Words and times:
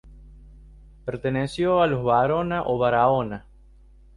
Perteneció 1.05 1.79
a 1.79 1.85
los 1.85 2.03
Varona 2.03 2.63
o 2.65 2.79
Barahona. 2.79 3.45